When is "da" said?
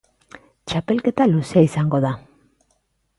2.07-2.13